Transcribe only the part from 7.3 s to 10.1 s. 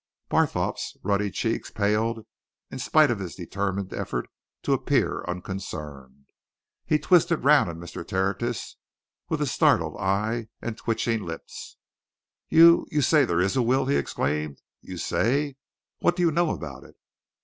round on Mr. Tertius with a startled